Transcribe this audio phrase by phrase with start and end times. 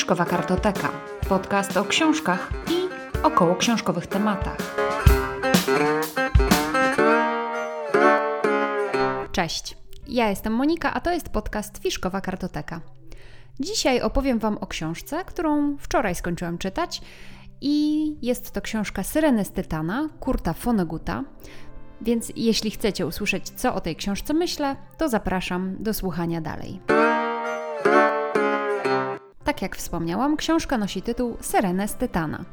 [0.00, 0.92] Fiszkowa Kartoteka.
[1.28, 2.88] Podcast o książkach i
[3.22, 4.76] około książkowych tematach.
[9.32, 9.76] Cześć,
[10.08, 12.80] ja jestem Monika, a to jest podcast Fiszkowa Kartoteka.
[13.60, 17.02] Dzisiaj opowiem Wam o książce, którą wczoraj skończyłam czytać
[17.60, 21.24] i jest to książka Syreny z Tytana, Kurta Foneguta.
[22.00, 26.80] Więc jeśli chcecie usłyszeć, co o tej książce myślę, to zapraszam do słuchania dalej.
[29.50, 32.44] Tak jak wspomniałam, książka nosi tytuł Syreny z Tytana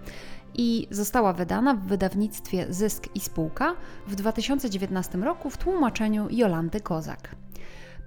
[0.53, 3.75] i została wydana w wydawnictwie Zysk i Spółka
[4.07, 7.35] w 2019 roku w tłumaczeniu Jolanty Kozak.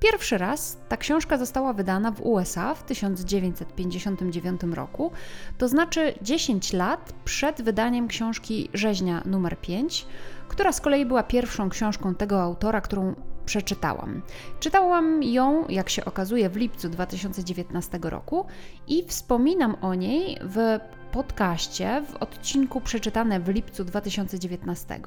[0.00, 5.12] Pierwszy raz ta książka została wydana w USA w 1959 roku,
[5.58, 10.06] to znaczy 10 lat przed wydaniem książki Rzeźnia numer 5,
[10.48, 13.14] która z kolei była pierwszą książką tego autora, którą
[13.50, 14.22] przeczytałam.
[14.60, 18.46] Czytałam ją, jak się okazuje, w lipcu 2019 roku
[18.88, 20.78] i wspominam o niej w
[21.12, 25.00] podcaście w odcinku przeczytane w lipcu 2019.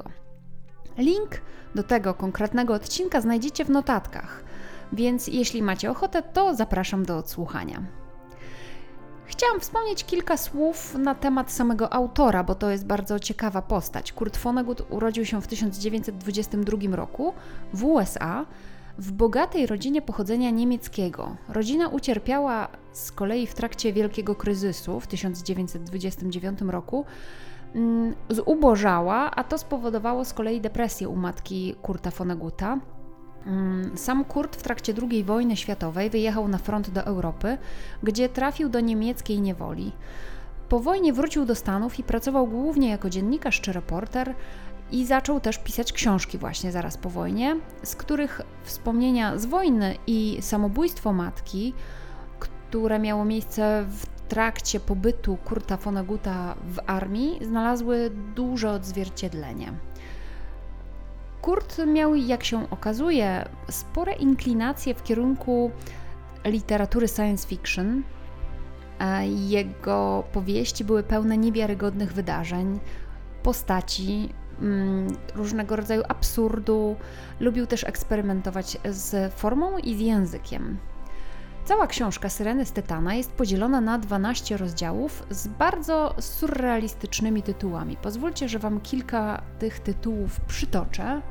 [0.98, 1.42] Link
[1.76, 4.44] do tego konkretnego odcinka znajdziecie w notatkach,
[4.94, 8.03] więc jeśli macie ochotę, to zapraszam do odsłuchania.
[9.34, 14.14] Chciałam wspomnieć kilka słów na temat samego autora, bo to jest bardzo ciekawa postać.
[14.14, 17.34] Kurt Vonnegut urodził się w 1922 roku
[17.73, 18.45] w USA
[18.98, 21.36] w bogatej rodzinie pochodzenia niemieckiego.
[21.50, 27.06] Rodzina ucierpiała z kolei w trakcie wielkiego kryzysu w 1929 roku.
[27.76, 32.80] Mm, zubożała, a to spowodowało z kolei depresję u matki Kurta Vonneguta.
[33.47, 37.58] Mm, sam Kurt w trakcie II wojny światowej wyjechał na front do Europy,
[38.03, 39.91] gdzie trafił do niemieckiej niewoli.
[40.69, 44.36] Po wojnie wrócił do Stanów i pracował głównie jako dziennikarz czy reporter
[44.91, 50.38] i zaczął też pisać książki właśnie zaraz po wojnie, z których wspomnienia z wojny i
[50.41, 51.73] samobójstwo matki,
[52.39, 59.73] które miało miejsce w trakcie pobytu Kurta Vonneguta w armii, znalazły duże odzwierciedlenie.
[61.43, 65.71] Kurt miał, jak się okazuje, spore inklinacje w kierunku
[66.45, 68.04] literatury science fiction.
[69.48, 72.80] Jego powieści były pełne niewiarygodnych wydarzeń,
[73.43, 74.30] postaci,
[74.61, 76.95] mm, różnego rodzaju absurdu.
[77.39, 80.77] Lubił też eksperymentować z formą i z językiem.
[81.66, 87.98] Cała książka Syreny z Tytana jest podzielona na 12 rozdziałów z bardzo surrealistycznymi tytułami.
[87.98, 91.22] Pozwólcie, że Wam kilka tych tytułów przytoczę.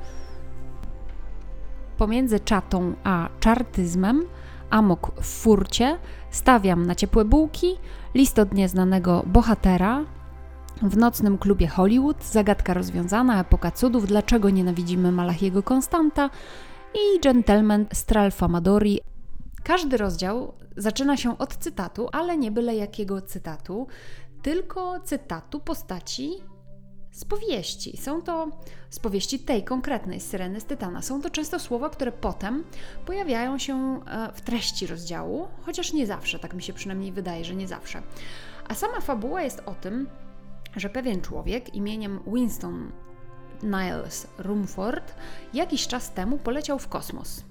[1.96, 4.22] Pomiędzy czatą a czartyzmem,
[4.70, 5.98] amok w furcie,
[6.30, 7.78] stawiam na ciepłe bułki,
[8.14, 10.04] list od nieznanego bohatera,
[10.82, 16.30] w nocnym klubie Hollywood, zagadka rozwiązana, epoka cudów, dlaczego nienawidzimy Malachiego Konstanta
[16.94, 19.00] i Gentleman Stralfamadori
[19.64, 23.86] każdy rozdział zaczyna się od cytatu, ale nie byle jakiego cytatu,
[24.42, 26.30] tylko cytatu postaci
[27.12, 27.96] z powieści.
[27.96, 28.48] Są to
[28.90, 31.02] z powieści tej konkretnej, Syreny z Tytana.
[31.02, 32.64] Są to często słowa, które potem
[33.06, 37.54] pojawiają się e, w treści rozdziału, chociaż nie zawsze, tak mi się przynajmniej wydaje, że
[37.54, 38.02] nie zawsze.
[38.68, 40.08] A sama fabuła jest o tym,
[40.76, 42.92] że pewien człowiek imieniem Winston
[43.62, 45.14] Niles Rumford
[45.54, 47.44] jakiś czas temu poleciał w kosmos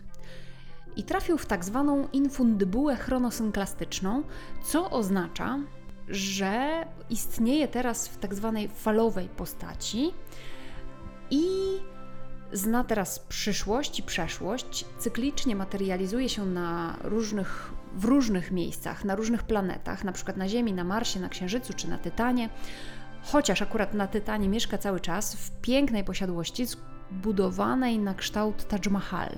[1.01, 4.23] i trafił w tak zwaną infundybułę chronosynklastyczną,
[4.63, 5.59] co oznacza,
[6.07, 10.12] że istnieje teraz w tak zwanej falowej postaci
[11.31, 11.44] i
[12.53, 19.44] zna teraz przyszłość i przeszłość, cyklicznie materializuje się na różnych, w różnych miejscach, na różnych
[19.44, 22.50] planetach, na przykład na Ziemi, na Marsie, na Księżycu czy na Tytanie,
[23.23, 29.29] chociaż akurat na Tytanie mieszka cały czas w pięknej posiadłości zbudowanej na kształt Taj Mahal.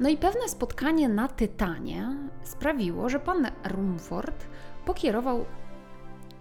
[0.00, 4.46] No i pewne spotkanie na Tytanie sprawiło, że pan Rumford
[4.84, 5.44] pokierował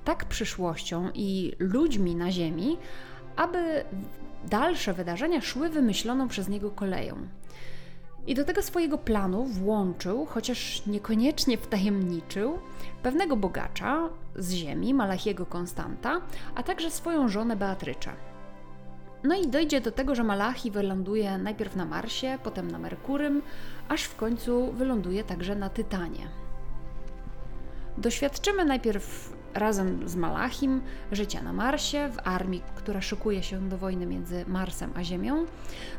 [0.04, 2.78] tak przyszłością i ludźmi na Ziemi,
[3.36, 3.84] aby
[4.46, 7.16] dalsze wydarzenia szły wymyśloną przez niego koleją.
[8.28, 12.60] I do tego swojego planu włączył, chociaż niekoniecznie wtajemniczył,
[13.04, 16.22] pewnego bogacza z ziemi, Malachiego Konstanta,
[16.56, 18.12] a także swoją żonę Beatryczę.
[19.24, 23.42] No i dojdzie do tego, że Malachi wyląduje najpierw na Marsie, potem na Merkurym,
[23.90, 26.28] aż w końcu wyląduje także na Tytanie.
[27.98, 30.82] Doświadczymy najpierw razem z Malachim
[31.12, 35.46] życia na Marsie, w armii, która szykuje się do wojny między Marsem a Ziemią.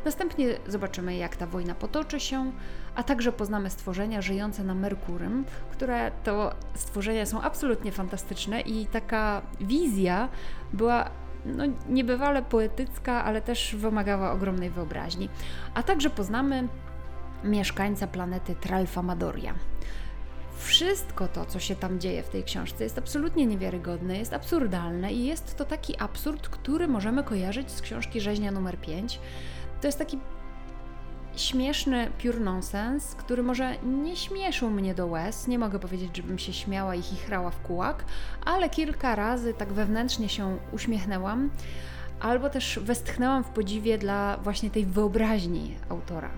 [0.05, 2.53] Następnie zobaczymy, jak ta wojna potoczy się,
[2.95, 9.43] a także poznamy stworzenia żyjące na Merkurym, które to stworzenia są absolutnie fantastyczne i taka
[9.61, 10.29] wizja
[10.73, 11.11] była
[11.45, 15.29] no, niebywale poetycka, ale też wymagała ogromnej wyobraźni.
[15.75, 16.69] A także poznamy
[17.45, 19.55] mieszkańca planety Tralfamadoria.
[20.59, 25.25] Wszystko to, co się tam dzieje w tej książce, jest absolutnie niewiarygodne, jest absurdalne i
[25.25, 29.21] jest to taki absurd, który możemy kojarzyć z książki Rzeźnia numer 5.
[29.81, 30.19] To jest taki
[31.39, 36.53] śmieszny pure nonsense, który może nie śmieszył mnie do łez, nie mogę powiedzieć, żebym się
[36.53, 38.05] śmiała i chichrała w kułak,
[38.45, 41.51] ale kilka razy tak wewnętrznie się uśmiechnęłam,
[42.21, 46.31] albo też westchnęłam w podziwie dla właśnie tej wyobraźni autora.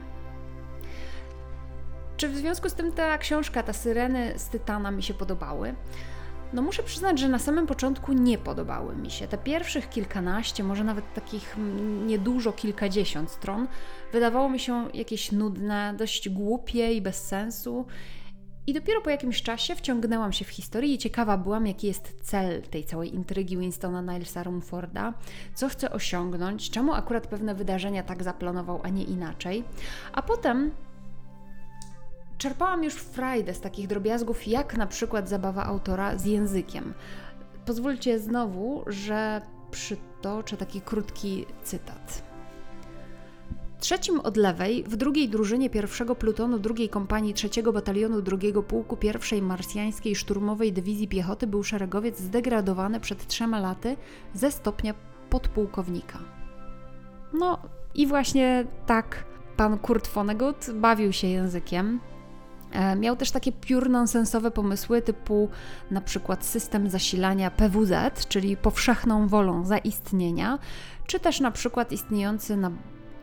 [2.16, 5.74] Czy w związku z tym ta książka, ta Syreny z Tytana mi się podobały?
[6.52, 9.28] No muszę przyznać, że na samym początku nie podobały mi się.
[9.28, 11.56] Te pierwszych kilkanaście, może nawet takich
[12.06, 13.68] niedużo kilkadziesiąt stron
[14.12, 17.86] wydawało mi się jakieś nudne, dość głupie i bez sensu.
[18.66, 22.62] I dopiero po jakimś czasie wciągnęłam się w historię i ciekawa byłam, jaki jest cel
[22.62, 25.14] tej całej intrygi Winstona Nilesa Rumforda,
[25.54, 29.64] co chce osiągnąć, czemu akurat pewne wydarzenia tak zaplanował, a nie inaczej.
[30.12, 30.70] A potem
[32.40, 36.94] czerpałam już frajdę z takich drobiazgów, jak na przykład zabawa autora z językiem.
[37.66, 42.22] Pozwólcie znowu, że przytoczę taki krótki cytat.
[43.80, 49.42] Trzecim od lewej, w drugiej drużynie pierwszego plutonu drugiej kompanii trzeciego batalionu drugiego pułku pierwszej
[49.42, 53.96] marsjańskiej szturmowej dywizji piechoty był szeregowiec zdegradowany przed trzema laty
[54.34, 54.94] ze stopnia
[55.30, 56.18] podpułkownika.
[57.32, 57.58] No
[57.94, 59.24] i właśnie tak
[59.56, 62.00] pan Kurt Vonnegut bawił się językiem,
[62.96, 65.48] miał też takie pure nonsensowe pomysły typu
[65.90, 70.58] na przykład system zasilania PWZ, czyli powszechną wolą zaistnienia,
[71.06, 72.70] czy też na przykład istniejący na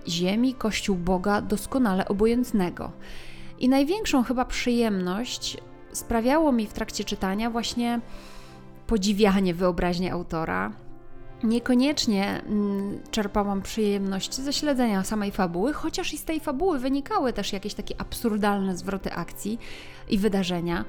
[0.08, 2.92] Ziemi Kościół Boga doskonale obojętnego.
[3.60, 5.58] I największą chyba przyjemność
[5.92, 8.00] sprawiało mi w trakcie czytania właśnie
[8.88, 10.72] podziwianie wyobraźni autora,
[11.44, 17.54] Niekoniecznie mm, czerpałam przyjemność ze śledzenia samej fabuły, chociaż i z tej fabuły wynikały też
[17.54, 19.60] jakieś takie absurdalne zwroty akcji
[20.10, 20.86] i wydarzenia.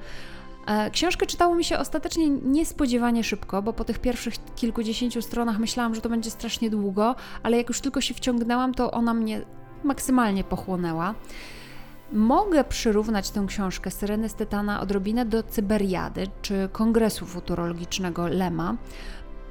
[0.67, 5.95] E, książkę czytało mi się ostatecznie niespodziewanie szybko, bo po tych pierwszych kilkudziesięciu stronach myślałam,
[5.95, 9.41] że to będzie strasznie długo, ale jak już tylko się wciągnęłam, to ona mnie
[9.83, 11.15] maksymalnie pochłonęła.
[12.11, 18.77] Mogę przyrównać tę książkę Syreny z Tytana odrobinę do Cyberiady czy Kongresu Futurologicznego Lema,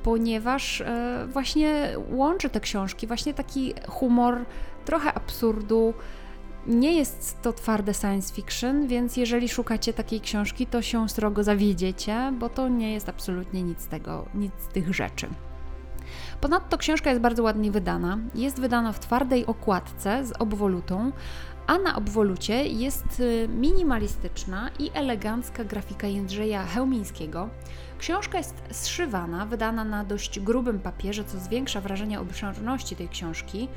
[0.02, 4.44] ponieważ e, właśnie łączy te książki, właśnie taki humor,
[4.84, 5.94] trochę absurdu.
[6.66, 12.32] Nie jest to twarde science fiction, więc jeżeli szukacie takiej książki, to się srogo zawiedziecie,
[12.38, 15.26] bo to nie jest absolutnie nic z tego, nic z tych rzeczy.
[16.40, 18.18] Ponadto książka jest bardzo ładnie wydana.
[18.34, 21.12] Jest wydana w twardej okładce z obwolutą,
[21.66, 27.48] a na obwolucie jest y, minimalistyczna i elegancka grafika Jędrzeja Chełmińskiego.
[27.98, 33.68] Książka jest zszywana, wydana na dość grubym papierze, co zwiększa wrażenie obszerności tej książki.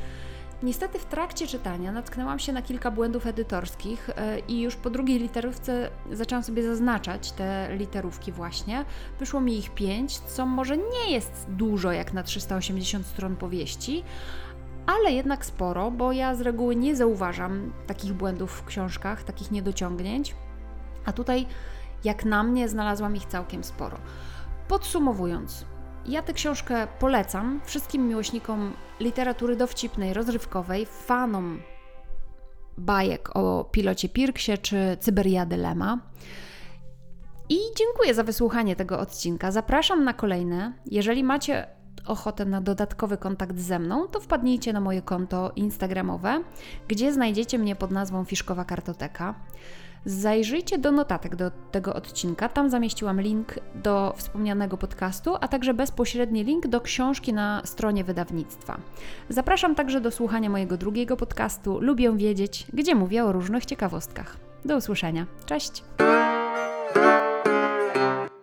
[0.63, 4.13] Niestety w trakcie czytania natknęłam się na kilka błędów edytorskich y,
[4.47, 8.85] i już po drugiej literówce zaczęłam sobie zaznaczać te literówki właśnie.
[9.19, 14.03] Wyszło mi ich pięć, co może nie jest dużo jak na 380 stron powieści,
[14.85, 20.35] ale jednak sporo, bo ja z reguły nie zauważam takich błędów w książkach, takich niedociągnięć,
[21.05, 21.45] a tutaj,
[22.03, 23.97] jak na mnie, znalazłam ich całkiem sporo.
[24.67, 25.65] Podsumowując,
[26.05, 31.61] ja tę książkę polecam wszystkim miłośnikom literatury dowcipnej, rozrywkowej, fanom
[32.77, 35.99] bajek o pilocie Pirksie czy Cyberiady Lema.
[37.49, 39.51] I dziękuję za wysłuchanie tego odcinka.
[39.51, 40.73] Zapraszam na kolejne.
[40.85, 41.67] Jeżeli macie
[42.07, 46.43] ochotę na dodatkowy kontakt ze mną, to wpadnijcie na moje konto Instagramowe,
[46.87, 49.35] gdzie znajdziecie mnie pod nazwą Fiszkowa Kartoteka.
[50.05, 56.43] Zajrzyjcie do notatek do tego odcinka, tam zamieściłam link do wspomnianego podcastu, a także bezpośredni
[56.43, 58.77] link do książki na stronie wydawnictwa.
[59.29, 64.37] Zapraszam także do słuchania mojego drugiego podcastu Lubię Wiedzieć, gdzie mówię o różnych ciekawostkach.
[64.65, 65.25] Do usłyszenia.
[65.45, 65.83] Cześć!